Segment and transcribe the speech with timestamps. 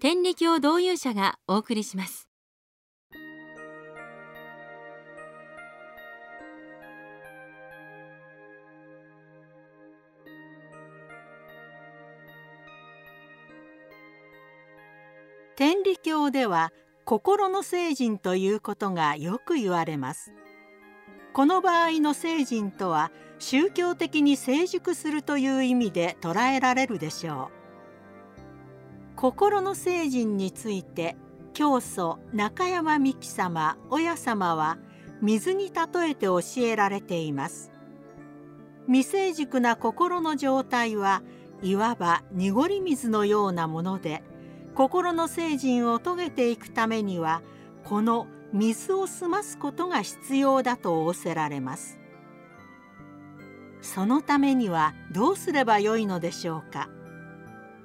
[0.00, 2.28] 天理教導遊者がお送りします。
[15.56, 16.70] 天理教では
[17.04, 20.32] 心の聖人ということがよく言われます。
[21.32, 23.10] この場合の聖人とは
[23.40, 27.57] 宗教的に成熟するという意味で捉えられるでしょう。
[29.20, 31.16] 心の聖人について
[31.52, 34.78] 教祖中山美紀様親様は
[35.20, 37.72] 水に例えて教えられています。
[38.86, 41.24] 未成熟な心の状態は
[41.62, 44.22] いわば濁り水のようなもので
[44.76, 47.42] 心の聖人を遂げていくためには
[47.82, 51.98] この水を澄ますことが必要だと仰せられます。
[53.82, 56.88] そのためにはどうすればよいのでしょうか？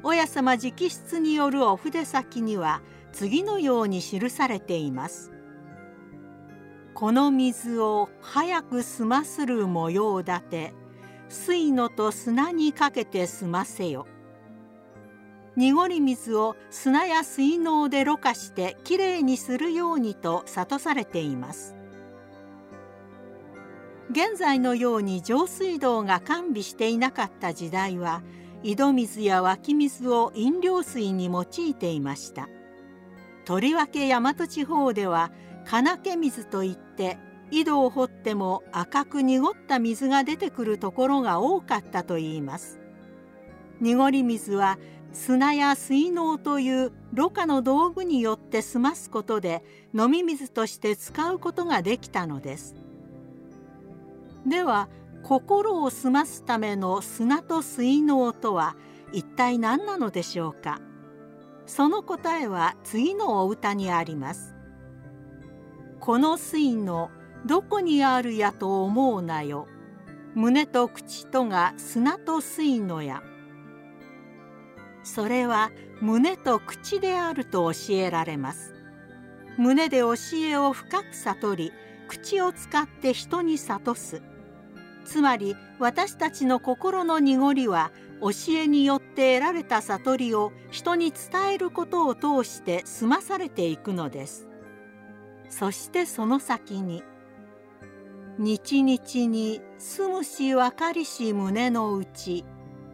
[0.03, 2.81] 親様直筆によるお筆先には
[3.13, 5.31] 次のように記されています。
[6.93, 10.73] この水を早く済まする模様立て
[11.29, 14.05] 水のと砂にかけて済ませよ。
[15.55, 21.75] 濁り水を砂や水嚢でろ過してきれいにするようにと諭されています。
[24.09, 28.21] 現在のように上水道が完備していなかった時代は
[28.63, 32.47] 井戸水や湧き水を飲料水に用いていました。
[33.45, 35.31] とりわけ大和地方では
[35.65, 37.17] 金気水といって
[37.51, 42.79] 井戸を掘っても赤く濁った水が出てくるところが多かったといいます。
[43.81, 44.79] 濁り水は
[45.11, 52.75] 砂や水嚢というろ過の道具によって済ますことで飲み水として使うことができたのです。
[54.47, 54.89] では
[55.23, 58.75] 心を澄ますための砂と水嚢とは
[59.13, 60.81] 一体何なのでしょうか？
[61.65, 64.53] その答えは次のお歌にあります。
[66.01, 67.09] この水の
[67.45, 69.67] どこにあるやと思うなよ。
[70.35, 73.23] 胸と口とが砂と水のや。
[75.03, 78.73] それは胸と口であると教えられます。
[79.57, 81.71] 胸で教えを深く悟り
[82.09, 84.21] 口を使って人に諭す。
[85.05, 87.91] つまり私たちの心の濁りは
[88.21, 94.47] 教えによって得られた悟りを人に伝えることを通して済まされていくのです。
[95.49, 97.03] そしてその先に
[98.39, 102.43] 「日々に住むし分かりし胸の内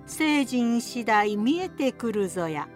[0.05, 2.67] 聖人次第見えてくるぞや」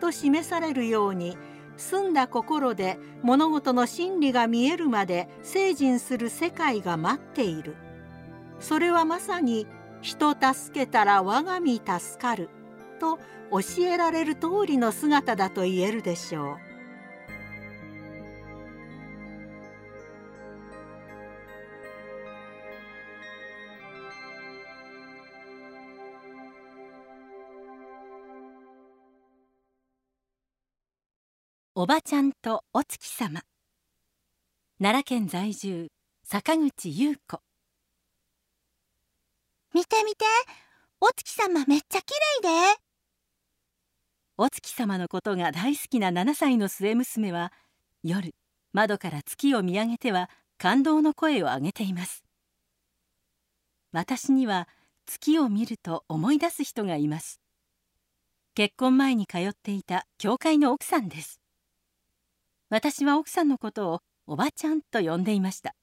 [0.00, 1.36] と示されるように
[1.76, 7.74] 澄んだ心で物事の真理が見えるまで聖人する世界が待っている。
[8.60, 9.66] それはまさに
[10.00, 12.48] 人助けたら我が身助かる
[13.00, 13.18] と
[13.50, 16.56] 教えられる通りの姿だと言えるでしょう。
[31.78, 33.42] おばちゃんとお月様
[34.80, 35.88] 奈良県在住
[36.24, 37.45] 坂口優子
[39.74, 40.24] 見て見て。
[41.00, 42.80] お月様めっちゃ綺麗で。
[44.38, 47.52] お月様のことが大好きな7歳の末娘は
[48.02, 48.34] 夜
[48.72, 52.24] 窓から月を見上げては感動の声を上げています。
[53.92, 54.68] 私には
[55.06, 57.40] 月を見ると思い出す人がいます。
[58.54, 61.40] 結婚前に通っていた教会の奥さんです。
[62.68, 65.74] 私は奥さんのことをおばちゃんと呼んでいました。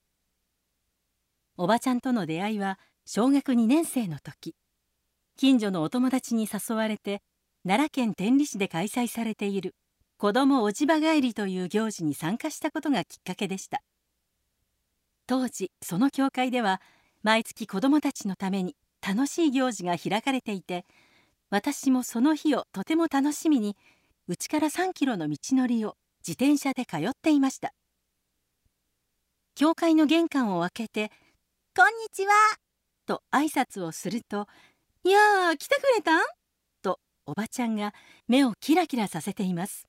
[1.56, 4.56] おばちゃんとの出会いは小学2年生の時
[5.36, 7.22] 近所のお友達に誘われて
[7.68, 9.76] 奈良県天理市で開催されている
[10.18, 13.82] 子どもおじば帰りという行事に参加したことがきっかけでした。
[15.28, 16.82] 当時その教会では
[17.24, 18.76] 毎月子どもたちのために
[19.06, 20.86] 楽しい行事が開かれていて
[21.50, 23.76] 私もその日をとても楽しみに
[24.30, 27.74] うちから3キロの道のりを自転車で通っていました。
[29.56, 31.12] 教会の玄関を開けて
[31.76, 32.32] 「こんにちは」
[33.06, 34.48] と挨拶をすると
[35.04, 36.26] 「いやー来てくれたん?」
[36.82, 37.94] とおばちゃんが
[38.28, 39.88] 目をキラキラさせています。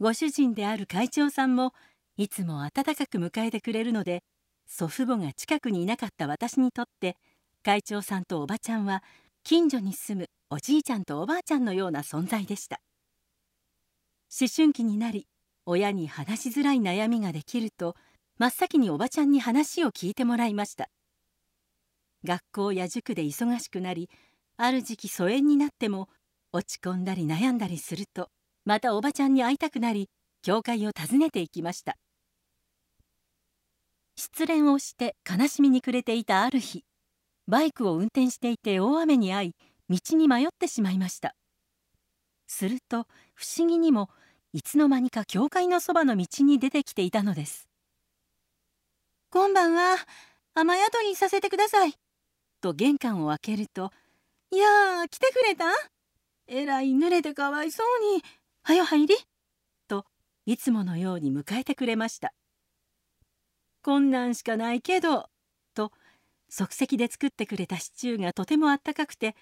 [0.00, 1.72] ご主人である会長さんも
[2.16, 4.22] いつも温かく迎えてくれるので
[4.66, 7.16] 祖父母が近くにいなかった私にとって
[7.64, 9.02] 会長さんとおばちゃんは
[9.42, 12.80] 近所に住むおじいちゃんとおばあちゃんのような存在でした。
[14.40, 15.26] 思春期になり
[15.64, 17.96] 親に話しづらい悩みができると
[18.38, 20.90] 真っ先におばちゃんに話を聞いてもらいました。
[22.24, 24.10] 学校や塾で忙しくなり
[24.56, 26.08] ある時期疎遠になっても
[26.52, 28.30] 落ち込んだり悩んだりすると
[28.64, 30.10] またおばちゃんに会いたくなり
[30.42, 31.96] 教会を訪ねていきました。
[34.16, 36.84] 失恋をして悲しみに暮れていたある日
[37.46, 39.54] バイクを運転していて大雨に遭い
[39.88, 41.34] 道に迷ってしまいました。
[42.48, 44.10] すると不思議にも
[44.52, 47.68] いつの間にか教会のそばの道に出てきていたのです
[49.30, 49.96] 「今晩は。
[50.54, 51.94] 雨宿りさせてください」
[52.60, 53.92] と玄関を開けると
[54.50, 55.66] 「いやー来てくれた
[56.46, 58.22] えらい濡れてかわいそうに。
[58.62, 59.16] はよ入り」
[59.88, 60.04] と
[60.44, 62.34] いつものように迎えてくれました
[63.80, 65.30] 困難しかないけど
[65.72, 65.90] と
[66.50, 69.34] 即席で作ってくれたシチューがとてもあったかくて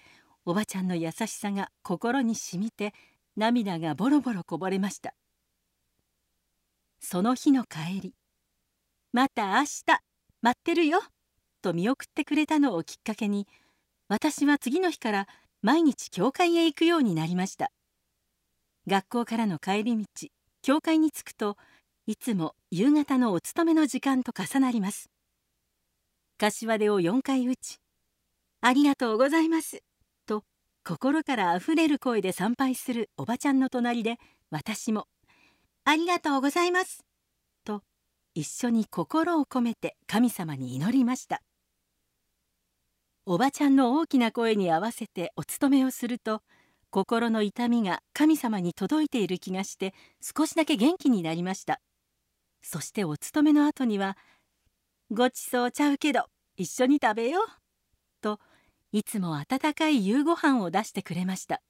[0.45, 2.93] おばちゃんの優しさが心にしみて
[3.35, 5.13] 涙がボロボロこぼれました。
[6.99, 8.15] その日の帰り
[9.11, 9.83] 「また明日
[10.41, 11.01] 待ってるよ」
[11.61, 13.47] と見送ってくれたのをきっかけに
[14.07, 15.27] 私は次の日から
[15.61, 17.71] 毎日教会へ行くようになりました。
[18.87, 20.05] 学校からの帰り道
[20.61, 21.57] 教会に着くと
[22.05, 25.09] いつも夕方のお勤めの時間と重なります。
[26.37, 27.79] 柏手を4回打ち
[28.61, 29.81] 「ありがとうございます」
[30.27, 30.43] と
[30.85, 34.17] 心からあふれる声で参拝するおばちゃんの隣で
[34.51, 35.07] 私も
[35.83, 37.03] 「ありがとうございます」
[37.65, 37.83] と
[38.35, 41.41] 一緒に心を込めて神様に祈りました。
[43.29, 46.41] おばちゃんの大きな声に合わせてお勤めをすると
[46.91, 51.81] 心の痛みが神様に届いている気がして少しだけ元気になりました。
[52.61, 54.17] そしてお勤めの後には
[55.11, 57.47] 「ごちそうちゃうけど一緒に食べよう」
[58.23, 58.39] と
[58.93, 61.61] いつも温かい夕ご飯を出してくれました。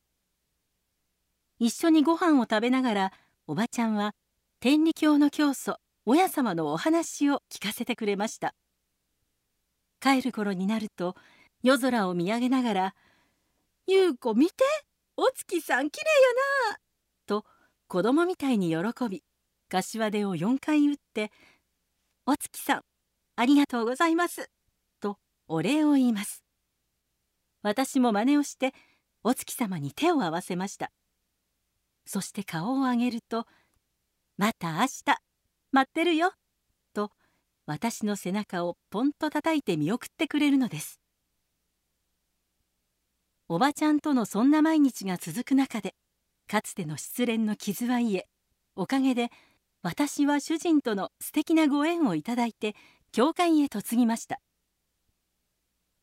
[1.57, 3.13] 一緒にご飯を食べながら
[3.48, 4.13] おばちゃんは
[4.60, 8.53] 天理教の教祖親様のお話を聞かせてくれました。
[10.00, 11.15] 帰る頃になると
[11.63, 12.95] 夜空を見上げながら
[13.88, 14.63] 「優子見て
[15.15, 16.80] お月さんきれいやな」
[17.25, 17.45] と
[17.88, 19.24] 子供みたいに喜び
[19.69, 21.31] 柏手を4回打って
[22.25, 22.86] 「お月さん
[23.36, 24.50] ありがとうございます」
[25.00, 26.44] とお礼を言います。
[27.63, 28.74] 私も真似をして
[29.24, 30.92] お月様に手を合わせました。
[32.06, 33.45] そして顔を上げると
[34.38, 35.03] 「また明日
[35.71, 36.33] 待ってるよ」
[36.94, 37.12] と
[37.65, 41.01] 私の背中をポンと叩いて見送ってくれるのです。
[43.50, 45.96] おばちゃんとのそんな毎日が続く中で
[46.48, 48.28] かつての失恋の傷は癒え
[48.76, 49.30] おかげで
[49.84, 52.76] 私は主人との素敵なご縁をいただいて
[53.14, 54.42] 教会へ嫁ぎました。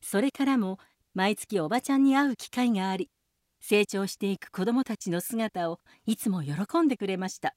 [0.01, 0.79] それからも
[1.13, 3.11] 毎月おばちゃんに会う機会があり
[3.61, 7.55] 成長していく子どもたちの姿をいつも喜んでくれました。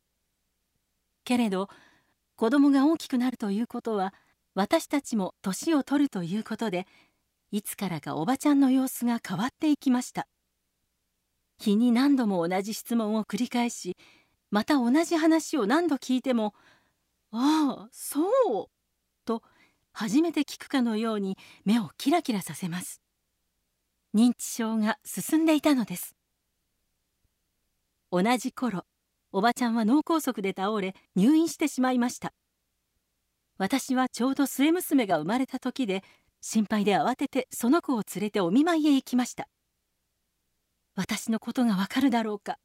[1.25, 1.69] けれど
[2.37, 4.12] 子供が大きくなるということは
[4.55, 6.87] 私たちも年を取るということで
[7.50, 10.28] いつからかおばちゃんの様子が変わっていきました。
[11.58, 13.96] 日に何度も同じ質問を繰り返し
[14.50, 16.54] また同じ話を何度聞いても
[17.32, 18.23] 「ああそ
[18.64, 18.70] う」
[19.25, 19.42] と
[19.92, 23.02] 初めて聞くかのように目をキラキラさせます。
[24.14, 26.14] 認知症が進んでいたのです。
[28.12, 28.84] 同じ頃
[29.32, 32.34] おばちゃんは脳梗塞で倒れ入院してしまいました。
[33.58, 36.04] 私はちょうど末娘が生まれた時で
[36.40, 39.49] 心配で慌ててその子を連れてお見舞いへ行きました。
[40.95, 42.59] 私のことがわかるだろうか。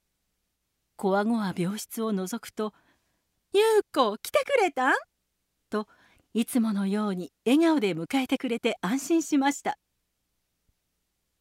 [0.95, 2.73] こわごわ病室を覗くと
[3.53, 3.61] 「優
[3.91, 4.93] 子来てくれたん?」
[5.69, 5.87] と
[6.33, 9.77] いつものように笑顔で迎えてくれて安心しました。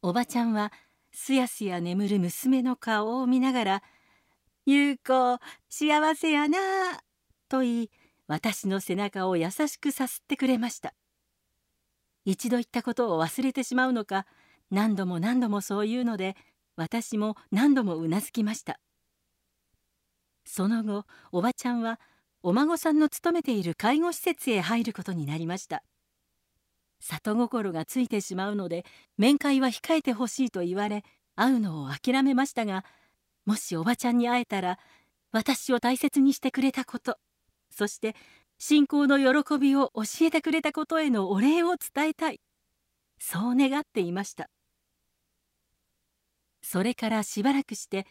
[0.01, 0.71] おばちゃんは
[1.13, 3.83] すやすや眠る娘の顔を見ながら
[4.65, 6.57] 「優子幸せやな」
[7.47, 7.91] と言い
[8.27, 10.93] 私の背中を優しくさすってくれました。
[12.25, 14.25] 一度言ったことを忘れてしまうのか
[14.71, 16.35] 何度も何度もそう言うので
[16.75, 18.79] 私も何度もうなずきました。
[20.45, 21.99] その後おばちゃんは
[22.41, 25.83] お孫さんの勤めている介護施設へ入ることになりました。
[27.03, 28.85] 里心がついてしまうので
[29.17, 31.03] 面会は控えてほしいと言われ
[31.35, 32.85] 会うのを諦めましたが
[33.45, 34.79] もしおばちゃんに会えたら
[35.33, 37.17] 私を大切にしてくれたこと
[37.69, 38.15] そして
[38.65, 42.39] 信仰の喜びを教えてくれたことへのお礼を伝えたい。
[43.19, 44.49] そう願っていました。
[46.61, 48.07] それからしばらくして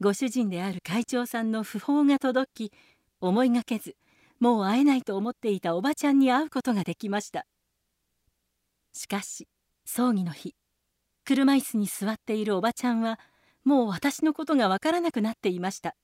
[0.00, 2.72] ご主人である会長さんの訃報が届き
[3.20, 3.94] 思いがけず
[4.40, 7.46] もう会えないと思っていたおばちゃんに会うことができました。
[8.92, 9.46] しかし
[9.84, 10.56] 葬儀の日
[11.24, 13.20] 車椅子に座っているおばちゃんは
[13.62, 15.94] もう私のことがわからなくなっていました。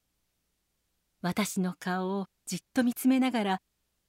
[1.20, 3.60] 私の顔をじっと見つめながら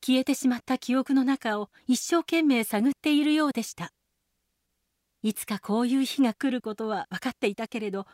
[0.06, 3.92] 消えてしまった記憶の中を一生懸命探っているようでした。
[5.22, 8.06] いつかこういう日が来ることは分かっていたけれど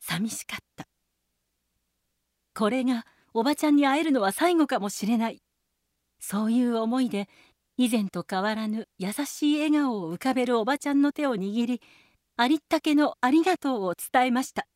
[0.00, 0.86] 寂しかった。
[2.54, 5.42] これがおばちゃんに会えるのは最後かもしれない。
[6.20, 7.28] そういう思いで
[7.76, 11.82] 以前と変わらぬ優しい笑顔を浮かべるおばちゃんの手を握り
[12.36, 14.66] ありったけのありがとうを伝えました。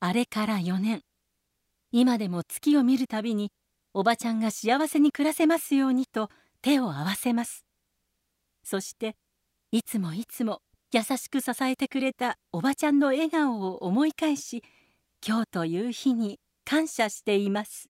[0.00, 1.02] あれから4年。
[1.90, 3.50] 今でも月を見るたびに
[3.94, 6.28] おばちゃんが幸せに暮らせますようにと
[6.62, 7.64] 手を合わせます。
[8.62, 9.16] そして
[9.72, 10.60] いつもいつも
[10.92, 14.62] 優しく支えてくれたおばちゃんの笑顔を思い返し
[15.26, 17.88] 今日という日に感謝しています。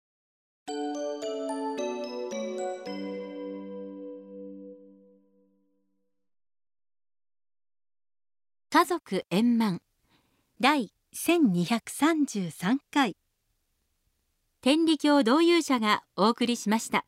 [8.69, 9.81] 家族円満。
[10.59, 13.15] 第1233回。
[14.63, 17.01] 天理教導遊者がお送りしました。